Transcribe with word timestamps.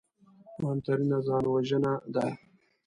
مهمترینه 0.61 1.17
ځانوژنه 1.27 1.93
ده 2.13 2.25